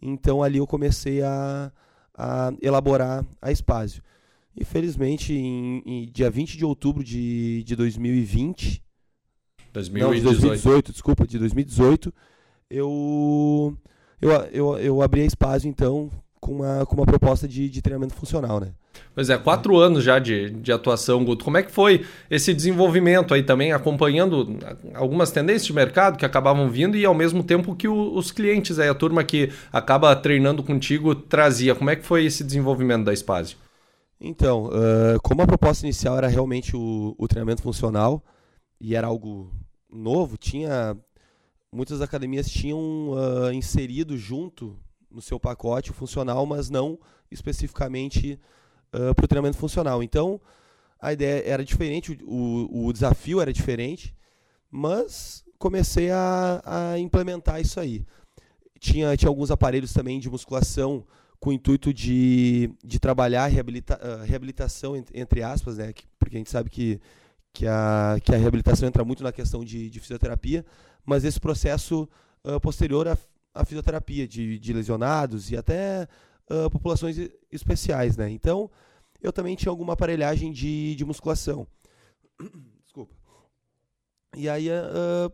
Então 0.00 0.42
ali 0.42 0.58
eu 0.58 0.66
comecei 0.66 1.22
a, 1.22 1.72
a 2.16 2.52
elaborar 2.62 3.24
a 3.40 3.50
Espásio. 3.50 4.02
E 4.56 4.64
felizmente, 4.64 5.32
em, 5.32 5.82
em, 5.86 6.10
dia 6.10 6.30
20 6.30 6.56
de 6.56 6.64
outubro 6.64 7.04
de, 7.04 7.62
de 7.64 7.76
2020. 7.76 8.82
2018. 9.72 10.04
Não, 10.04 10.14
de 10.14 10.38
2018, 10.38 10.92
desculpa, 10.92 11.26
de 11.26 11.38
2018, 11.38 12.12
eu, 12.68 13.76
eu, 14.20 14.30
eu, 14.52 14.78
eu 14.78 15.02
abri 15.02 15.22
a 15.22 15.24
Espásio, 15.24 15.68
então, 15.68 16.10
com 16.40 16.56
uma, 16.56 16.84
com 16.84 16.96
uma 16.96 17.06
proposta 17.06 17.46
de, 17.46 17.68
de 17.68 17.80
treinamento 17.80 18.14
funcional, 18.14 18.58
né? 18.58 18.74
Pois 19.14 19.28
é, 19.28 19.36
quatro 19.36 19.76
anos 19.76 20.04
já 20.04 20.18
de, 20.18 20.50
de 20.50 20.72
atuação, 20.72 21.24
Guto. 21.24 21.44
Como 21.44 21.56
é 21.56 21.62
que 21.62 21.70
foi 21.70 22.06
esse 22.30 22.54
desenvolvimento 22.54 23.34
aí 23.34 23.42
também, 23.42 23.72
acompanhando 23.72 24.56
algumas 24.94 25.30
tendências 25.30 25.66
de 25.66 25.72
mercado 25.72 26.16
que 26.16 26.24
acabavam 26.24 26.68
vindo 26.70 26.96
e 26.96 27.04
ao 27.04 27.14
mesmo 27.14 27.42
tempo 27.42 27.74
que 27.74 27.88
o, 27.88 28.14
os 28.14 28.30
clientes 28.30 28.78
aí, 28.78 28.88
a 28.88 28.94
turma 28.94 29.24
que 29.24 29.50
acaba 29.72 30.14
treinando 30.14 30.62
contigo 30.62 31.14
trazia. 31.14 31.74
Como 31.74 31.90
é 31.90 31.96
que 31.96 32.04
foi 32.04 32.24
esse 32.24 32.44
desenvolvimento 32.44 33.04
da 33.04 33.14
Spazio? 33.14 33.56
Então, 34.20 34.66
uh, 34.66 35.20
como 35.22 35.42
a 35.42 35.46
proposta 35.46 35.84
inicial 35.84 36.16
era 36.16 36.28
realmente 36.28 36.76
o, 36.76 37.14
o 37.18 37.26
treinamento 37.26 37.62
funcional 37.62 38.22
e 38.80 38.94
era 38.94 39.06
algo 39.06 39.50
novo, 39.90 40.36
tinha 40.36 40.96
muitas 41.72 42.00
academias 42.00 42.48
tinham 42.50 43.10
uh, 43.10 43.52
inserido 43.52 44.16
junto 44.16 44.76
no 45.10 45.22
seu 45.22 45.40
pacote 45.40 45.92
funcional, 45.92 46.44
mas 46.46 46.70
não 46.70 46.98
especificamente 47.30 48.38
uh, 48.94 49.14
para 49.14 49.24
o 49.24 49.28
treinamento 49.28 49.56
funcional. 49.56 50.02
Então, 50.02 50.40
a 51.00 51.12
ideia 51.12 51.42
era 51.46 51.64
diferente, 51.64 52.18
o, 52.22 52.86
o 52.86 52.92
desafio 52.92 53.40
era 53.40 53.52
diferente, 53.52 54.14
mas 54.70 55.44
comecei 55.58 56.10
a, 56.10 56.62
a 56.64 56.98
implementar 56.98 57.60
isso 57.60 57.80
aí. 57.80 58.04
Tinha, 58.78 59.16
tinha 59.16 59.28
alguns 59.28 59.50
aparelhos 59.50 59.92
também 59.92 60.18
de 60.18 60.30
musculação 60.30 61.04
com 61.38 61.50
o 61.50 61.52
intuito 61.52 61.92
de, 61.92 62.70
de 62.84 62.98
trabalhar 62.98 63.44
a 63.44 63.46
reabilita, 63.46 63.98
uh, 64.02 64.24
reabilitação, 64.24 64.94
entre 65.14 65.42
aspas, 65.42 65.78
né? 65.78 65.92
porque 66.18 66.36
a 66.36 66.38
gente 66.38 66.50
sabe 66.50 66.68
que, 66.68 67.00
que, 67.52 67.66
a, 67.66 68.18
que 68.22 68.34
a 68.34 68.38
reabilitação 68.38 68.86
entra 68.86 69.04
muito 69.04 69.22
na 69.22 69.32
questão 69.32 69.64
de, 69.64 69.88
de 69.88 70.00
fisioterapia, 70.00 70.64
mas 71.04 71.24
esse 71.24 71.40
processo 71.40 72.06
uh, 72.44 72.60
posterior 72.60 73.08
a, 73.08 73.16
a 73.54 73.64
fisioterapia 73.64 74.28
de, 74.28 74.58
de 74.58 74.72
lesionados 74.72 75.50
e 75.50 75.56
até 75.56 76.06
uh, 76.50 76.70
populações 76.70 77.16
especiais, 77.50 78.16
né? 78.16 78.30
Então, 78.30 78.70
eu 79.22 79.32
também 79.32 79.56
tinha 79.56 79.70
alguma 79.70 79.92
aparelhagem 79.92 80.52
de, 80.52 80.94
de 80.94 81.04
musculação. 81.04 81.66
Desculpa. 82.84 83.14
E 84.36 84.48
aí, 84.48 84.68
uh, 84.68 85.32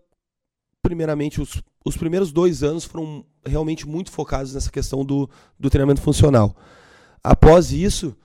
primeiramente, 0.82 1.40
os, 1.40 1.62
os 1.84 1.96
primeiros 1.96 2.32
dois 2.32 2.62
anos 2.62 2.84
foram 2.84 3.24
realmente 3.44 3.86
muito 3.86 4.10
focados 4.10 4.54
nessa 4.54 4.70
questão 4.70 5.04
do, 5.04 5.28
do 5.58 5.70
treinamento 5.70 6.00
funcional. 6.00 6.54
Após 7.22 7.72
isso, 7.72 8.16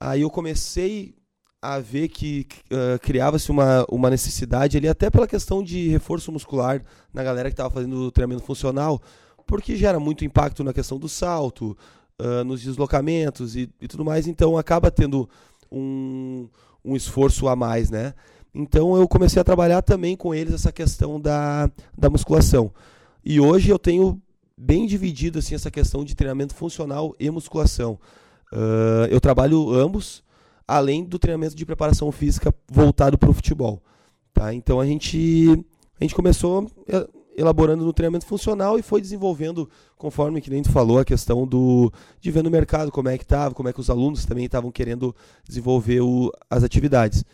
aí 0.00 0.22
eu 0.22 0.30
comecei 0.30 1.14
a 1.60 1.78
ver 1.80 2.08
que 2.08 2.46
uh, 2.72 2.98
criava-se 3.00 3.50
uma, 3.50 3.84
uma 3.88 4.10
necessidade 4.10 4.76
ali, 4.76 4.88
até 4.88 5.10
pela 5.10 5.26
questão 5.26 5.62
de 5.62 5.88
reforço 5.88 6.30
muscular 6.30 6.82
na 7.12 7.22
galera 7.22 7.48
que 7.48 7.54
estava 7.54 7.70
fazendo 7.70 7.96
o 7.96 8.12
treinamento 8.12 8.44
funcional, 8.44 9.02
porque 9.46 9.76
gera 9.76 9.98
muito 9.98 10.24
impacto 10.24 10.62
na 10.62 10.72
questão 10.72 10.98
do 10.98 11.08
salto, 11.08 11.76
uh, 12.20 12.44
nos 12.44 12.62
deslocamentos 12.62 13.56
e, 13.56 13.70
e, 13.80 13.88
tudo 13.88 14.04
mais, 14.04 14.26
então 14.26 14.56
acaba 14.58 14.90
tendo 14.90 15.28
um, 15.70 16.48
um 16.84 16.96
esforço 16.96 17.48
a 17.48 17.56
mais, 17.56 17.90
né? 17.90 18.14
Então 18.54 18.96
eu 18.96 19.06
comecei 19.06 19.40
a 19.40 19.44
trabalhar 19.44 19.82
também 19.82 20.16
com 20.16 20.34
eles 20.34 20.54
essa 20.54 20.72
questão 20.72 21.20
da, 21.20 21.70
da 21.96 22.10
musculação. 22.10 22.72
E 23.24 23.40
hoje 23.40 23.70
eu 23.70 23.78
tenho 23.78 24.20
bem 24.56 24.86
dividido 24.86 25.38
assim 25.38 25.54
essa 25.54 25.70
questão 25.70 26.04
de 26.04 26.16
treinamento 26.16 26.54
funcional 26.54 27.14
e 27.20 27.30
musculação. 27.30 27.98
Uh, 28.52 29.06
eu 29.10 29.20
trabalho 29.20 29.72
ambos, 29.72 30.24
além 30.66 31.04
do 31.04 31.18
treinamento 31.18 31.54
de 31.54 31.66
preparação 31.66 32.10
física 32.10 32.54
voltado 32.70 33.16
para 33.16 33.30
o 33.30 33.34
futebol. 33.34 33.82
Tá? 34.32 34.52
Então 34.52 34.80
a 34.80 34.86
gente, 34.86 35.64
a 36.00 36.04
gente 36.04 36.14
começou 36.14 36.70
é, 36.88 37.06
elaborando 37.38 37.84
no 37.84 37.92
treinamento 37.92 38.26
funcional 38.26 38.78
e 38.78 38.82
foi 38.82 39.00
desenvolvendo, 39.00 39.70
conforme 39.96 40.40
que 40.40 40.50
nem 40.50 40.62
tu 40.62 40.70
falou, 40.70 40.98
a 40.98 41.04
questão 41.04 41.46
do 41.46 41.92
de 42.20 42.30
ver 42.30 42.42
no 42.42 42.50
mercado 42.50 42.90
como 42.90 43.08
é 43.08 43.16
que 43.16 43.24
estava, 43.24 43.54
como 43.54 43.68
é 43.68 43.72
que 43.72 43.80
os 43.80 43.88
alunos 43.88 44.24
também 44.24 44.44
estavam 44.44 44.72
querendo 44.72 45.14
desenvolver 45.46 46.00
o, 46.00 46.32
as 46.50 46.64
atividades. 46.64 47.24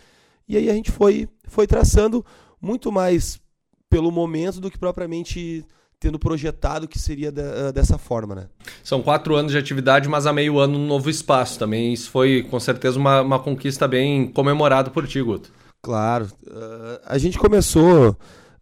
E 0.47 0.57
aí 0.57 0.69
a 0.69 0.75
gente 0.75 0.93
foi, 0.93 1.27
foi 1.49 1.67
traçando 1.67 2.25
muito 2.61 2.93
mais 2.93 3.41
pelo 3.89 4.11
momento 4.11 4.61
do 4.61 4.71
que 4.71 4.79
propriamente 4.79 5.65
tendo 5.99 6.19
projetado 6.19 6.87
que 6.87 6.99
seria 6.99 7.33
de, 7.33 7.73
dessa 7.73 7.97
forma, 7.97 8.35
né? 8.35 8.47
São 8.83 9.01
quatro 9.01 9.35
anos 9.37 9.53
de 9.53 9.57
atividade, 9.59 10.07
mas 10.07 10.27
há 10.27 10.35
meio 10.35 10.59
ano 10.59 10.79
no 10.79 10.87
novo 10.87 11.09
espaço 11.09 11.59
também. 11.59 11.95
Isso 11.95 12.11
foi 12.11 12.43
com 12.43 12.61
certeza 12.61 12.99
uma, 12.99 13.23
uma 13.23 13.39
conquista 13.39 13.89
bem 13.89 14.27
comemorada 14.27 14.91
por 14.91 15.07
ti, 15.07 15.23
Guto. 15.23 15.51
Claro. 15.81 16.27
Uh, 16.47 17.01
a 17.07 17.17
gente 17.17 17.39
começou 17.39 18.15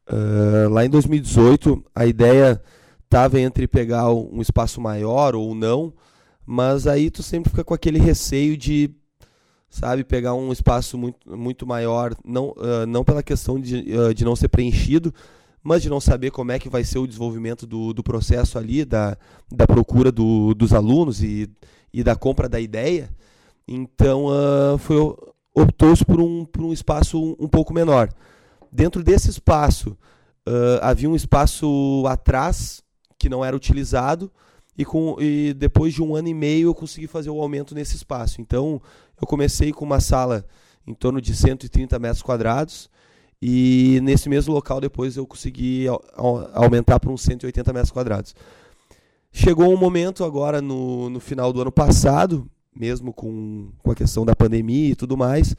uh, 0.08 0.68
lá 0.68 0.84
em 0.84 0.90
2018. 0.90 1.84
A 1.94 2.06
ideia 2.06 2.62
estava 3.04 3.40
entre 3.40 3.66
pegar 3.66 4.12
um 4.12 4.40
espaço 4.40 4.80
maior 4.80 5.34
ou 5.34 5.54
não, 5.54 5.92
mas 6.46 6.86
aí 6.86 7.10
tu 7.10 7.22
sempre 7.22 7.50
fica 7.50 7.64
com 7.64 7.74
aquele 7.74 7.98
receio 7.98 8.56
de 8.56 8.90
sabe 9.68 10.04
pegar 10.04 10.34
um 10.34 10.52
espaço 10.52 10.98
muito, 10.98 11.36
muito 11.36 11.66
maior 11.66 12.14
não, 12.24 12.50
uh, 12.50 12.86
não 12.86 13.02
pela 13.02 13.22
questão 13.22 13.58
de, 13.58 13.82
de 14.14 14.22
não 14.22 14.36
ser 14.36 14.48
preenchido 14.48 15.14
mas 15.62 15.82
de 15.82 15.88
não 15.88 16.00
saber 16.00 16.30
como 16.30 16.50
é 16.50 16.58
que 16.58 16.68
vai 16.68 16.82
ser 16.82 16.98
o 16.98 17.06
desenvolvimento 17.06 17.66
do, 17.66 17.92
do 17.92 18.02
processo 18.02 18.58
ali, 18.58 18.84
da, 18.84 19.16
da 19.50 19.66
procura 19.66 20.10
do, 20.10 20.54
dos 20.54 20.72
alunos 20.74 21.22
e, 21.22 21.48
e 21.92 22.02
da 22.02 22.16
compra 22.16 22.48
da 22.48 22.58
ideia. 22.58 23.08
Então, 23.66 24.26
uh, 24.26 25.32
optou-se 25.54 26.04
por 26.04 26.20
um, 26.20 26.44
por 26.44 26.64
um 26.64 26.72
espaço 26.72 27.22
um, 27.22 27.36
um, 27.38 27.48
pouco 27.48 27.72
menor. 27.72 28.08
Dentro 28.72 29.04
desse 29.04 29.28
espaço, 29.28 29.90
uh, 30.48 30.80
havia 30.80 31.10
um 31.10 31.14
espaço 31.14 32.04
atrás 32.08 32.82
que 33.18 33.28
não 33.28 33.44
era 33.44 33.54
utilizado 33.54 34.32
e, 34.76 34.84
com, 34.84 35.16
e 35.20 35.52
depois 35.52 35.92
de 35.92 36.02
um 36.02 36.16
ano 36.16 36.28
e 36.28 36.34
meio 36.34 36.68
eu 36.68 36.74
consegui 36.74 37.06
fazer 37.06 37.28
o 37.28 37.40
aumento 37.40 37.74
nesse 37.74 37.96
espaço. 37.96 38.40
Então, 38.40 38.80
eu 39.20 39.26
comecei 39.26 39.72
com 39.72 39.84
uma 39.84 40.00
sala 40.00 40.44
em 40.86 40.94
torno 40.94 41.20
de 41.20 41.36
130 41.36 41.98
metros 41.98 42.22
quadrados, 42.22 42.90
e 43.40 44.00
nesse 44.02 44.28
mesmo 44.28 44.54
local 44.54 44.80
depois 44.80 45.16
eu 45.16 45.26
consegui 45.26 45.86
aumentar 46.54 46.98
para 46.98 47.10
uns 47.10 47.22
180 47.22 47.72
metros 47.72 47.92
quadrados. 47.92 48.34
Chegou 49.32 49.72
um 49.72 49.76
momento 49.76 50.24
agora 50.24 50.60
no, 50.60 51.10
no 51.10 51.20
final 51.20 51.52
do 51.52 51.60
ano 51.60 51.72
passado, 51.72 52.48
mesmo 52.74 53.12
com, 53.12 53.70
com 53.78 53.90
a 53.90 53.94
questão 53.94 54.24
da 54.24 54.34
pandemia 54.34 54.90
e 54.90 54.94
tudo 54.94 55.16
mais, 55.16 55.54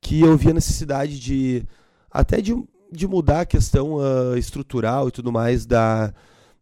que 0.00 0.20
eu 0.20 0.36
vi 0.36 0.50
a 0.50 0.54
necessidade 0.54 1.18
de 1.18 1.64
até 2.14 2.40
de, 2.40 2.54
de 2.92 3.08
mudar 3.08 3.40
a 3.40 3.46
questão 3.46 3.96
uh, 3.96 4.38
estrutural 4.38 5.08
e 5.08 5.10
tudo 5.10 5.32
mais 5.32 5.66
da, 5.66 6.14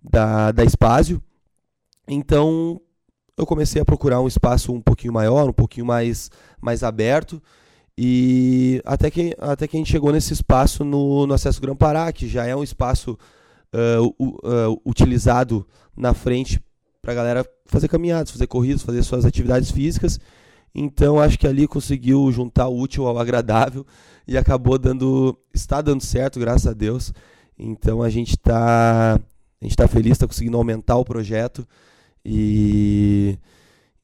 da, 0.03 0.51
da 0.51 0.65
Espásio. 0.65 1.23
Então 2.09 2.81
eu 3.37 3.45
comecei 3.45 3.83
a 3.83 3.85
procurar 3.85 4.21
um 4.23 4.27
espaço 4.27 4.73
um 4.73 4.81
pouquinho 4.81 5.13
maior, 5.13 5.51
um 5.51 5.53
pouquinho 5.53 5.85
mais, 5.85 6.31
mais 6.61 6.83
aberto. 6.83 7.43
E 7.97 8.81
até 8.87 9.11
que, 9.11 9.37
até 9.39 9.69
que 9.69 9.77
a 9.77 9.79
gente 9.79 9.91
chegou 9.91 10.11
nesse 10.11 10.33
espaço 10.33 10.83
no, 10.85 11.27
no 11.27 11.35
Acesso 11.35 11.61
Gran 11.61 11.77
Pará, 11.77 12.11
que 12.11 12.27
já 12.27 12.47
é 12.47 12.57
um 12.57 12.63
espaço 12.63 13.19
uh, 13.75 14.25
uh, 14.25 14.81
utilizado 14.87 15.67
na 15.95 16.15
frente 16.15 16.59
para 17.03 17.13
a 17.13 17.17
galera 17.17 17.47
fazer 17.67 17.89
caminhadas, 17.89 18.31
fazer 18.31 18.47
corridas, 18.47 18.83
fazer 18.83 19.03
suas 19.03 19.27
atividades 19.27 19.71
físicas. 19.71 20.19
Então 20.75 21.21
acho 21.21 21.39
que 21.39 21.47
ali 21.47 21.67
conseguiu 21.67 22.31
juntar 22.33 22.69
o 22.69 22.79
útil 22.79 23.07
ao 23.07 23.19
agradável 23.19 23.87
e 24.27 24.37
acabou 24.37 24.79
dando. 24.79 25.37
está 25.53 25.81
dando 25.81 26.03
certo, 26.03 26.41
graças 26.41 26.67
a 26.67 26.73
Deus. 26.73 27.13
Então 27.59 28.03
a 28.03 28.09
gente 28.09 28.31
está 28.31 29.21
a 29.61 29.65
gente 29.65 29.77
tá 29.77 29.87
feliz, 29.87 30.13
está 30.13 30.27
conseguindo 30.27 30.57
aumentar 30.57 30.97
o 30.97 31.05
projeto 31.05 31.67
e 32.25 33.39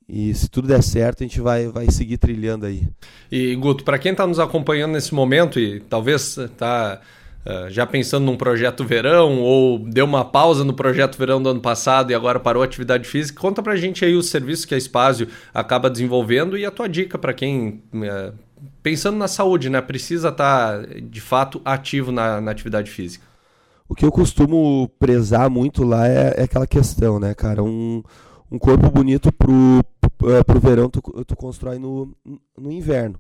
e 0.09 0.33
se 0.35 0.49
tudo 0.49 0.67
der 0.67 0.83
certo, 0.83 1.23
a 1.23 1.27
gente 1.27 1.39
vai, 1.39 1.69
vai 1.69 1.91
seguir 1.91 2.17
trilhando 2.17 2.65
aí. 2.65 2.89
E, 3.31 3.55
Guto, 3.57 3.85
para 3.85 3.99
quem 3.99 4.13
está 4.13 4.27
nos 4.27 4.39
acompanhando 4.39 4.93
nesse 4.93 5.15
momento 5.15 5.61
e 5.61 5.81
talvez 5.81 6.39
está 6.39 7.03
eh, 7.49 7.71
já 7.71 7.87
pensando 7.87 8.26
num 8.26 8.37
projeto 8.37 8.85
verão 8.85 9.40
ou 9.40 9.78
deu 9.78 10.05
uma 10.05 10.23
pausa 10.23 10.64
no 10.64 10.75
projeto 10.75 11.17
verão 11.17 11.43
do 11.43 11.49
ano 11.49 11.62
passado 11.62 12.11
e 12.11 12.14
agora 12.14 12.38
parou 12.38 12.62
a 12.62 12.67
atividade 12.67 13.09
física, 13.09 13.40
conta 13.40 13.62
para 13.62 13.73
a 13.73 13.76
gente 13.76 14.05
aí 14.05 14.14
os 14.14 14.28
serviços 14.28 14.67
que 14.67 14.75
a 14.75 14.76
Espásio 14.76 15.28
acaba 15.55 15.88
desenvolvendo 15.88 16.59
e 16.59 16.67
a 16.67 16.71
tua 16.71 16.87
dica 16.87 17.17
para 17.17 17.33
quem, 17.33 17.83
uh, 17.95 18.35
pensando 18.83 19.17
na 19.17 19.26
saúde, 19.26 19.71
né, 19.71 19.81
precisa 19.81 20.28
estar 20.28 20.83
tá, 20.83 20.87
de 21.00 21.23
fato 21.23 21.59
ativo 21.64 22.12
na, 22.12 22.38
na, 22.38 22.50
atividade 22.50 22.90
física. 22.90 23.25
O 23.88 23.95
que 23.95 24.05
eu 24.05 24.12
costumo 24.12 24.87
prezar 24.99 25.49
muito 25.49 25.85
lá 25.85 26.07
é, 26.07 26.35
é 26.37 26.43
aquela 26.43 26.67
questão, 26.67 27.19
né, 27.19 27.33
cara? 27.33 27.62
Um, 27.62 28.02
um 28.52 28.59
corpo 28.59 28.90
bonito 28.90 29.33
pro, 29.33 29.83
pro 30.45 30.61
verão 30.61 30.90
tu, 30.90 31.00
tu 31.25 31.35
constrói 31.35 31.78
no, 31.78 32.14
no 32.59 32.71
inverno. 32.71 33.19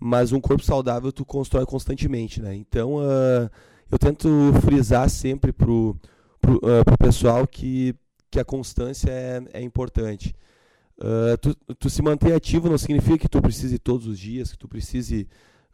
Mas 0.00 0.32
um 0.32 0.40
corpo 0.40 0.62
saudável 0.62 1.12
tu 1.12 1.24
constrói 1.24 1.66
constantemente, 1.66 2.40
né? 2.40 2.54
Então 2.54 2.96
uh, 2.96 3.50
eu 3.90 3.98
tento 3.98 4.28
frisar 4.64 5.08
sempre 5.10 5.52
pro, 5.52 5.96
pro, 6.40 6.56
uh, 6.56 6.84
pro 6.84 6.98
pessoal 6.98 7.46
que, 7.46 7.94
que 8.30 8.38
a 8.38 8.44
constância 8.44 9.10
é, 9.10 9.42
é 9.54 9.62
importante. 9.62 10.34
Uh, 10.98 11.38
tu, 11.40 11.54
tu 11.74 11.90
se 11.90 12.02
manter 12.02 12.32
ativo 12.32 12.68
não 12.68 12.78
significa 12.78 13.18
que 13.18 13.28
tu 13.28 13.40
precise 13.40 13.78
todos 13.78 14.06
os 14.06 14.18
dias, 14.18 14.52
que 14.52 14.58
tu 14.58 14.68
precise 14.68 15.28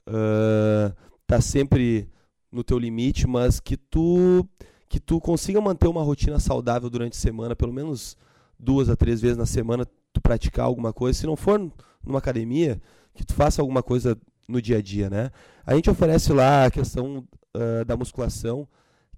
estar 0.07 0.95
tá 1.27 1.41
sempre 1.41 2.09
no 2.53 2.63
teu 2.63 2.79
limite, 2.79 3.27
mas 3.27 3.59
que 3.59 3.77
tu 3.77 4.47
que 4.89 5.01
tu 5.01 5.21
consiga 5.21 5.61
manter 5.61 5.89
uma 5.89 6.03
rotina 6.03 6.39
saudável 6.39 6.89
durante 6.89 7.15
a 7.15 7.21
semana, 7.21 7.57
pelo 7.57 7.73
menos 7.73 8.17
duas 8.57 8.89
a 8.89 8.95
três 8.95 9.21
vezes 9.21 9.37
na 9.37 9.47
semana 9.47 9.85
tu 10.13 10.21
praticar 10.21 10.67
alguma 10.67 10.93
coisa. 10.93 11.19
Se 11.19 11.27
não 11.27 11.37
for 11.37 11.59
numa 12.07 12.19
academia, 12.19 12.81
que 13.15 13.25
tu 13.25 13.35
faça 13.35 13.63
alguma 13.63 13.83
coisa 13.83 14.19
no 14.49 14.61
dia 14.61 14.79
a 14.79 14.83
dia, 14.83 15.09
né? 15.09 15.31
A 15.65 15.75
gente 15.75 15.89
oferece 15.89 16.33
lá 16.33 16.67
a 16.67 16.71
questão 16.71 17.27
uh, 17.57 17.85
da 17.85 17.97
musculação, 17.97 18.69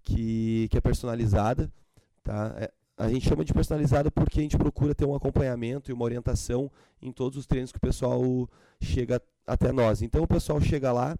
que, 0.02 0.68
que 0.70 0.78
é 0.78 0.80
personalizada, 0.80 1.70
tá? 2.22 2.54
É, 2.58 2.72
a 2.96 3.08
gente 3.08 3.28
chama 3.28 3.44
de 3.44 3.52
personalizada 3.52 4.10
porque 4.10 4.40
a 4.40 4.42
gente 4.42 4.56
procura 4.56 4.94
ter 4.94 5.04
um 5.04 5.14
acompanhamento 5.14 5.90
e 5.90 5.94
uma 5.94 6.04
orientação 6.04 6.70
em 7.02 7.12
todos 7.12 7.36
os 7.36 7.46
treinos 7.46 7.72
que 7.72 7.78
o 7.78 7.80
pessoal 7.80 8.48
chega 8.80 9.20
até 9.46 9.72
nós. 9.72 10.00
Então 10.00 10.22
o 10.22 10.28
pessoal 10.28 10.60
chega 10.60 10.92
lá, 10.92 11.16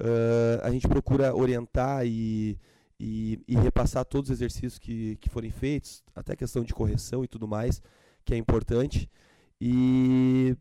uh, 0.00 0.60
a 0.62 0.70
gente 0.70 0.86
procura 0.86 1.34
orientar 1.34 2.06
e 2.06 2.58
e, 3.00 3.40
e, 3.48 3.56
repassar 3.56 4.04
todos 4.04 4.28
os 4.28 4.36
exercícios 4.36 4.78
que, 4.78 5.16
que 5.16 5.30
forem 5.30 5.50
feitos, 5.50 6.04
até 6.14 6.36
questão 6.36 6.62
de 6.62 6.74
correção 6.74 7.24
e 7.24 7.26
tudo 7.26 7.48
mais, 7.48 7.80
que 8.26 8.34
é 8.34 8.36
importante. 8.36 9.08
E 9.58 10.54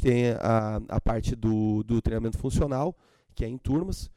tem 0.00 0.30
a, 0.40 0.80
a 0.88 1.00
parte 1.00 1.34
do, 1.34 1.82
do 1.82 2.00
treinamento 2.02 2.38
funcional, 2.38 2.96
que 3.34 3.44
é 3.44 3.48
em 3.48 3.58
turmas. 3.58 4.10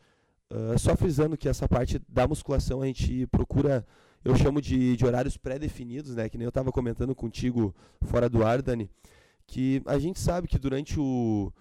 Uh, 0.49 0.77
só 0.79 0.95
frisando 0.95 1.37
que 1.37 1.49
essa 1.49 1.67
parte 1.67 2.01
da 2.07 2.27
musculação 2.27 2.81
a 2.81 2.85
gente 2.85 3.27
procura, 3.27 3.85
eu 4.23 4.35
chamo 4.35 4.61
de, 4.61 4.95
de 4.95 5.05
horários 5.05 5.37
pré-definidos, 5.37 6.15
né? 6.15 6.29
Que 6.29 6.37
nem 6.37 6.45
eu 6.45 6.49
estava 6.49 6.71
comentando 6.71 7.13
contigo 7.13 7.75
fora 8.01 8.29
do 8.29 8.45
ar, 8.45 8.61
Dani, 8.61 8.89
que 9.45 9.81
a 9.85 9.99
gente 9.99 10.19
sabe 10.19 10.47
que 10.47 10.57
durante 10.57 10.99
o, 10.99 11.51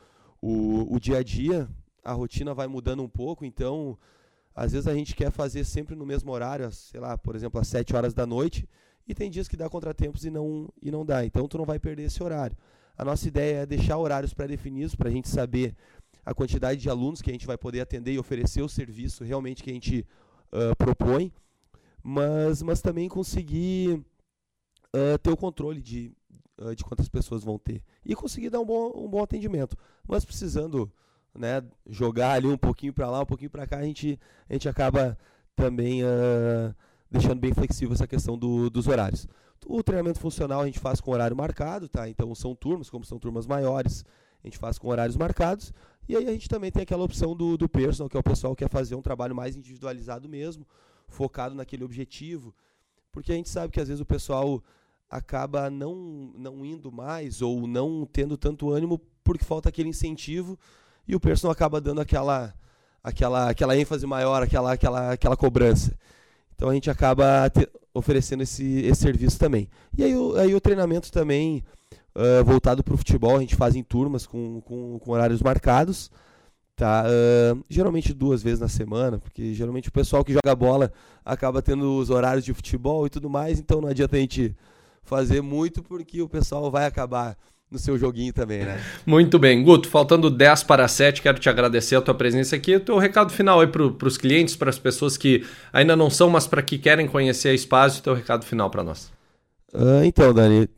o, 0.40 0.94
o 0.94 1.00
dia 1.00 1.18
a 1.18 1.22
dia 1.22 1.68
a 2.04 2.12
rotina 2.12 2.54
vai 2.54 2.68
mudando 2.68 3.02
um 3.02 3.08
pouco, 3.08 3.44
então 3.44 3.98
às 4.54 4.72
vezes 4.72 4.86
a 4.86 4.94
gente 4.94 5.14
quer 5.14 5.30
fazer 5.30 5.64
sempre 5.64 5.94
no 5.94 6.06
mesmo 6.06 6.30
horário, 6.30 6.70
sei 6.72 7.00
lá, 7.00 7.18
por 7.18 7.34
exemplo, 7.34 7.60
às 7.60 7.68
7 7.68 7.94
horas 7.94 8.14
da 8.14 8.24
noite, 8.24 8.68
e 9.06 9.14
tem 9.14 9.30
dias 9.30 9.48
que 9.48 9.56
dá 9.56 9.68
contratempos 9.68 10.24
e 10.24 10.30
não, 10.30 10.68
e 10.80 10.90
não 10.90 11.04
dá. 11.04 11.24
Então 11.24 11.46
tu 11.46 11.58
não 11.58 11.64
vai 11.64 11.78
perder 11.78 12.04
esse 12.04 12.22
horário. 12.22 12.56
A 12.96 13.04
nossa 13.04 13.28
ideia 13.28 13.58
é 13.58 13.66
deixar 13.66 13.98
horários 13.98 14.32
pré-definidos 14.32 14.94
para 14.94 15.08
a 15.08 15.12
gente 15.12 15.28
saber 15.28 15.74
a 16.24 16.34
quantidade 16.34 16.80
de 16.80 16.90
alunos 16.90 17.22
que 17.22 17.30
a 17.30 17.32
gente 17.32 17.46
vai 17.46 17.56
poder 17.56 17.80
atender 17.80 18.12
e 18.12 18.18
oferecer 18.18 18.62
o 18.62 18.68
serviço 18.68 19.22
realmente 19.22 19.62
que 19.62 19.70
a 19.70 19.72
gente 19.72 20.04
uh, 20.52 20.74
propõe, 20.76 21.32
mas, 22.02 22.62
mas 22.62 22.82
também 22.82 23.08
conseguir 23.08 24.02
uh, 24.94 25.18
ter 25.22 25.30
o 25.30 25.36
controle 25.36 25.80
de, 25.80 26.12
uh, 26.58 26.74
de 26.74 26.82
quantas 26.82 27.08
pessoas 27.08 27.44
vão 27.44 27.58
ter 27.58 27.82
e 28.04 28.14
conseguir 28.14 28.50
dar 28.50 28.60
um 28.60 28.66
bom, 28.66 28.92
um 28.96 29.08
bom 29.08 29.22
atendimento. 29.22 29.76
Mas 30.08 30.24
precisando 30.24 30.90
né, 31.32 31.62
jogar 31.88 32.32
ali 32.32 32.48
um 32.48 32.58
pouquinho 32.58 32.92
para 32.92 33.10
lá, 33.10 33.20
um 33.20 33.26
pouquinho 33.26 33.50
para 33.50 33.66
cá, 33.66 33.78
a 33.78 33.84
gente, 33.84 34.18
a 34.48 34.52
gente 34.52 34.68
acaba 34.68 35.16
também 35.54 36.02
deixando 37.10 37.40
bem 37.40 37.52
flexível 37.52 37.94
essa 37.94 38.06
questão 38.06 38.36
do, 38.36 38.68
dos 38.68 38.86
horários. 38.86 39.28
O 39.64 39.82
treinamento 39.82 40.18
funcional 40.18 40.60
a 40.60 40.66
gente 40.66 40.78
faz 40.78 41.00
com 41.00 41.10
horário 41.10 41.36
marcado, 41.36 41.88
tá? 41.88 42.08
Então 42.08 42.34
são 42.34 42.54
turmas, 42.54 42.90
como 42.90 43.04
são 43.04 43.18
turmas 43.18 43.46
maiores, 43.46 44.04
a 44.42 44.46
gente 44.46 44.58
faz 44.58 44.78
com 44.78 44.88
horários 44.88 45.16
marcados. 45.16 45.72
E 46.08 46.16
aí 46.16 46.28
a 46.28 46.32
gente 46.32 46.48
também 46.48 46.70
tem 46.70 46.82
aquela 46.82 47.02
opção 47.02 47.34
do, 47.34 47.56
do 47.56 47.68
personal, 47.68 48.08
que 48.08 48.16
é 48.16 48.20
o 48.20 48.22
pessoal 48.22 48.54
que 48.54 48.64
quer 48.64 48.70
fazer 48.70 48.94
um 48.94 49.02
trabalho 49.02 49.34
mais 49.34 49.56
individualizado 49.56 50.28
mesmo, 50.28 50.66
focado 51.08 51.54
naquele 51.54 51.84
objetivo. 51.84 52.54
Porque 53.10 53.32
a 53.32 53.34
gente 53.34 53.48
sabe 53.48 53.72
que 53.72 53.80
às 53.80 53.88
vezes 53.88 54.00
o 54.00 54.06
pessoal 54.06 54.62
acaba 55.08 55.70
não, 55.70 56.32
não 56.36 56.64
indo 56.64 56.92
mais 56.92 57.40
ou 57.40 57.66
não 57.66 58.06
tendo 58.06 58.36
tanto 58.36 58.70
ânimo 58.70 59.00
porque 59.22 59.44
falta 59.44 59.68
aquele 59.68 59.88
incentivo 59.88 60.58
e 61.06 61.14
o 61.14 61.20
personal 61.20 61.52
acaba 61.52 61.80
dando 61.80 62.00
aquela, 62.00 62.54
aquela, 63.02 63.50
aquela 63.50 63.76
ênfase 63.76 64.06
maior, 64.06 64.42
aquela, 64.42 64.72
aquela, 64.72 65.12
aquela 65.12 65.36
cobrança. 65.36 65.96
Então 66.54 66.68
a 66.68 66.74
gente 66.74 66.90
acaba 66.90 67.50
oferecendo 67.96 68.42
esse, 68.42 68.80
esse 68.80 69.00
serviço 69.00 69.38
também. 69.38 69.68
E 69.96 70.04
aí, 70.04 70.14
o, 70.14 70.36
aí 70.36 70.54
o 70.54 70.60
treinamento 70.60 71.10
também 71.10 71.64
uh, 72.14 72.44
voltado 72.44 72.82
para 72.84 72.94
o 72.94 72.96
futebol, 72.98 73.36
a 73.36 73.40
gente 73.40 73.56
faz 73.56 73.74
em 73.74 73.82
turmas 73.82 74.26
com, 74.26 74.60
com, 74.60 74.98
com 74.98 75.10
horários 75.10 75.40
marcados. 75.40 76.10
Tá, 76.74 77.04
uh, 77.06 77.64
geralmente 77.70 78.12
duas 78.12 78.42
vezes 78.42 78.60
na 78.60 78.68
semana, 78.68 79.18
porque 79.18 79.54
geralmente 79.54 79.88
o 79.88 79.92
pessoal 79.92 80.22
que 80.22 80.34
joga 80.34 80.54
bola 80.54 80.92
acaba 81.24 81.62
tendo 81.62 81.96
os 81.96 82.10
horários 82.10 82.44
de 82.44 82.52
futebol 82.52 83.06
e 83.06 83.10
tudo 83.10 83.30
mais, 83.30 83.58
então 83.58 83.80
não 83.80 83.88
adianta 83.88 84.16
a 84.16 84.18
gente 84.18 84.54
fazer 85.02 85.40
muito, 85.40 85.82
porque 85.82 86.20
o 86.20 86.28
pessoal 86.28 86.70
vai 86.70 86.84
acabar 86.84 87.34
no 87.70 87.78
seu 87.78 87.98
joguinho 87.98 88.32
também, 88.32 88.64
né? 88.64 88.80
Muito 89.04 89.38
bem. 89.38 89.62
Guto, 89.62 89.88
faltando 89.88 90.30
10 90.30 90.62
para 90.62 90.86
7, 90.86 91.20
quero 91.20 91.38
te 91.38 91.48
agradecer 91.48 91.96
a 91.96 92.00
tua 92.00 92.14
presença 92.14 92.54
aqui. 92.54 92.76
O 92.76 92.80
teu 92.80 92.98
recado 92.98 93.32
final 93.32 93.60
aí 93.60 93.66
para 93.66 93.82
os 93.82 94.16
clientes, 94.16 94.54
para 94.54 94.70
as 94.70 94.78
pessoas 94.78 95.16
que 95.16 95.44
ainda 95.72 95.96
não 95.96 96.08
são, 96.08 96.30
mas 96.30 96.46
para 96.46 96.62
que 96.62 96.78
querem 96.78 97.06
conhecer 97.06 97.48
a 97.48 97.54
Espaço, 97.54 98.00
o 98.00 98.02
teu 98.02 98.14
recado 98.14 98.44
final 98.44 98.70
para 98.70 98.84
nós. 98.84 99.10
Uh, 99.74 100.04
então, 100.04 100.32
Dani, 100.32 100.68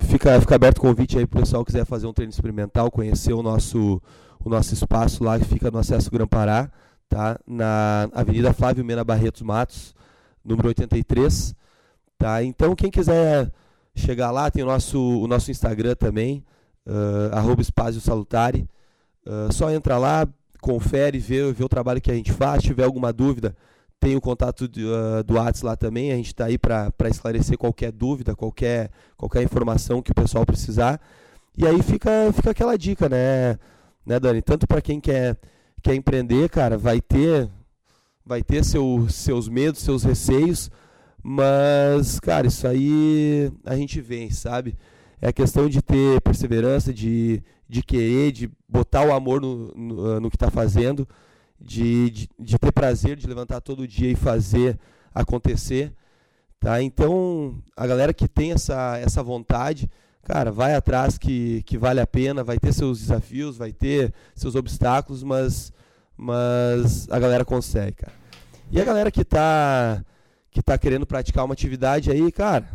fica, 0.00 0.40
fica 0.40 0.54
aberto 0.54 0.78
o 0.78 0.82
convite 0.82 1.18
aí 1.18 1.26
para 1.26 1.38
o 1.38 1.42
pessoal 1.42 1.64
que 1.64 1.72
quiser 1.72 1.84
fazer 1.84 2.06
um 2.06 2.12
treino 2.12 2.30
experimental, 2.30 2.90
conhecer 2.90 3.32
o 3.32 3.42
nosso, 3.42 4.00
o 4.44 4.48
nosso 4.48 4.72
espaço 4.72 5.24
lá, 5.24 5.38
que 5.38 5.44
fica 5.44 5.70
no 5.70 5.78
acesso 5.78 6.10
Gran 6.10 6.28
Pará, 6.28 6.70
tá? 7.08 7.38
na 7.46 8.08
Avenida 8.12 8.52
Flávio 8.52 8.84
Mena 8.84 9.02
Barretos 9.02 9.42
Matos, 9.42 9.94
número 10.44 10.68
83. 10.68 11.54
Tá? 12.16 12.42
Então, 12.44 12.74
quem 12.76 12.90
quiser 12.90 13.50
chegar 13.96 14.30
lá, 14.30 14.50
tem 14.50 14.62
o 14.62 14.66
nosso, 14.66 15.00
o 15.00 15.26
nosso 15.26 15.50
Instagram 15.50 15.94
também, 15.94 16.44
uh, 16.86 18.00
Salutare. 18.00 18.68
Uh, 19.26 19.52
só 19.52 19.70
entra 19.70 19.98
lá, 19.98 20.26
confere, 20.60 21.18
vê, 21.18 21.52
vê 21.52 21.64
o 21.64 21.68
trabalho 21.68 22.00
que 22.00 22.10
a 22.10 22.14
gente 22.14 22.32
faz. 22.32 22.62
Se 22.62 22.68
tiver 22.68 22.84
alguma 22.84 23.12
dúvida, 23.12 23.56
tem 23.98 24.14
o 24.14 24.20
contato 24.20 24.68
de, 24.68 24.84
uh, 24.84 25.24
do 25.24 25.34
WhatsApp 25.34 25.66
lá 25.66 25.76
também. 25.76 26.12
A 26.12 26.16
gente 26.16 26.26
está 26.26 26.44
aí 26.46 26.58
para 26.58 26.92
esclarecer 27.10 27.58
qualquer 27.58 27.90
dúvida, 27.90 28.36
qualquer, 28.36 28.90
qualquer 29.16 29.42
informação 29.42 30.02
que 30.02 30.12
o 30.12 30.14
pessoal 30.14 30.44
precisar. 30.46 31.00
E 31.56 31.66
aí 31.66 31.82
fica, 31.82 32.10
fica 32.34 32.50
aquela 32.50 32.76
dica, 32.76 33.08
né, 33.08 33.58
né 34.04 34.20
Dani? 34.20 34.42
Tanto 34.42 34.66
para 34.66 34.82
quem 34.82 35.00
quer, 35.00 35.36
quer 35.82 35.94
empreender, 35.94 36.50
cara, 36.50 36.76
vai 36.76 37.00
ter, 37.00 37.48
vai 38.24 38.42
ter 38.42 38.62
seu, 38.62 39.06
seus 39.08 39.48
medos, 39.48 39.80
seus 39.80 40.04
receios 40.04 40.70
mas, 41.28 42.20
cara, 42.20 42.46
isso 42.46 42.68
aí 42.68 43.50
a 43.64 43.74
gente 43.74 44.00
vem, 44.00 44.30
sabe? 44.30 44.76
É 45.20 45.26
a 45.26 45.32
questão 45.32 45.68
de 45.68 45.82
ter 45.82 46.20
perseverança, 46.20 46.94
de, 46.94 47.42
de 47.68 47.82
querer, 47.82 48.30
de 48.30 48.48
botar 48.68 49.04
o 49.04 49.12
amor 49.12 49.40
no, 49.40 49.74
no, 49.74 50.06
ah, 50.06 50.20
no 50.20 50.30
que 50.30 50.36
está 50.36 50.52
fazendo, 50.52 51.06
de, 51.60 52.10
de, 52.10 52.28
de, 52.38 52.56
ter 52.56 52.70
prazer 52.70 53.16
de 53.16 53.26
levantar 53.26 53.60
todo 53.60 53.88
dia 53.88 54.08
e 54.08 54.14
fazer 54.14 54.78
acontecer. 55.12 55.92
Tá? 56.60 56.80
Então, 56.80 57.60
a 57.76 57.88
galera 57.88 58.14
que 58.14 58.28
tem 58.28 58.52
essa, 58.52 58.96
essa 58.98 59.20
vontade, 59.20 59.90
cara, 60.22 60.52
vai 60.52 60.76
atrás 60.76 61.18
que, 61.18 61.64
que 61.64 61.76
vale 61.76 61.98
a 61.98 62.06
pena, 62.06 62.44
vai 62.44 62.56
ter 62.56 62.72
seus 62.72 63.00
desafios, 63.00 63.56
vai 63.56 63.72
ter 63.72 64.14
seus 64.32 64.54
obstáculos, 64.54 65.24
mas, 65.24 65.72
mas 66.16 67.10
a 67.10 67.18
galera 67.18 67.44
consegue, 67.44 67.96
cara. 67.96 68.14
E 68.70 68.80
a 68.80 68.84
galera 68.84 69.10
que 69.10 69.22
está 69.22 70.04
que 70.56 70.60
está 70.60 70.78
querendo 70.78 71.04
praticar 71.04 71.44
uma 71.44 71.52
atividade 71.52 72.10
aí, 72.10 72.32
cara, 72.32 72.66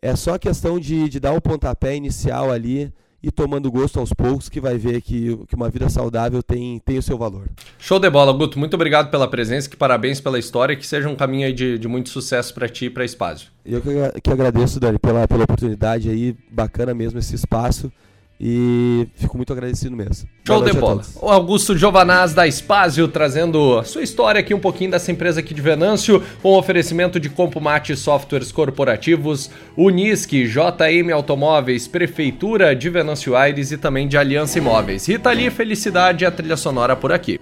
é 0.00 0.16
só 0.16 0.38
questão 0.38 0.80
de, 0.80 1.06
de 1.06 1.20
dar 1.20 1.32
o 1.32 1.36
um 1.36 1.40
pontapé 1.40 1.94
inicial 1.94 2.50
ali 2.50 2.90
e 3.22 3.30
tomando 3.30 3.70
gosto 3.70 4.00
aos 4.00 4.10
poucos 4.14 4.48
que 4.48 4.58
vai 4.58 4.78
ver 4.78 5.02
que, 5.02 5.36
que 5.48 5.54
uma 5.54 5.68
vida 5.68 5.90
saudável 5.90 6.42
tem, 6.42 6.78
tem 6.78 6.96
o 6.96 7.02
seu 7.02 7.18
valor. 7.18 7.46
Show 7.78 7.98
de 7.98 8.08
bola, 8.08 8.32
Guto. 8.32 8.58
Muito 8.58 8.72
obrigado 8.72 9.10
pela 9.10 9.28
presença, 9.28 9.68
que 9.68 9.76
parabéns 9.76 10.18
pela 10.18 10.38
história 10.38 10.74
que 10.74 10.86
seja 10.86 11.10
um 11.10 11.14
caminho 11.14 11.52
de, 11.52 11.78
de 11.78 11.88
muito 11.88 12.08
sucesso 12.08 12.54
para 12.54 12.68
ti 12.70 12.86
e 12.86 12.90
para 12.90 13.04
Espaço. 13.04 13.52
Eu 13.64 13.82
que, 13.82 14.20
que 14.22 14.30
agradeço, 14.30 14.80
Dani, 14.80 14.98
pela, 14.98 15.28
pela 15.28 15.44
oportunidade 15.44 16.08
aí, 16.08 16.34
bacana 16.50 16.94
mesmo 16.94 17.18
esse 17.18 17.34
espaço. 17.34 17.92
E 18.40 19.08
fico 19.14 19.36
muito 19.36 19.52
agradecido 19.52 19.96
mesmo. 19.96 20.28
Show 20.46 20.62
de 20.62 20.72
bola. 20.72 21.02
O 21.20 21.28
Augusto 21.30 21.76
Giovanaz 21.76 22.34
da 22.34 22.46
Espásio 22.46 23.08
trazendo 23.08 23.78
a 23.78 23.84
sua 23.84 24.02
história 24.02 24.40
aqui, 24.40 24.52
um 24.52 24.60
pouquinho 24.60 24.90
dessa 24.90 25.10
empresa 25.10 25.40
aqui 25.40 25.54
de 25.54 25.62
Venâncio, 25.62 26.22
com 26.42 26.52
oferecimento 26.52 27.18
de 27.18 27.30
Compumate 27.30 27.96
Softwares 27.96 28.52
Corporativos, 28.52 29.50
Unisque, 29.76 30.46
JM 30.46 31.12
Automóveis, 31.12 31.88
Prefeitura 31.88 32.76
de 32.76 32.90
Venâncio 32.90 33.34
Aires 33.34 33.72
e 33.72 33.78
também 33.78 34.06
de 34.06 34.18
Aliança 34.18 34.58
Imóveis. 34.58 35.06
Rita 35.08 35.30
Lee, 35.30 35.50
felicidade, 35.50 36.26
a 36.26 36.30
trilha 36.30 36.56
sonora 36.56 36.94
por 36.94 37.12
aqui. 37.12 37.40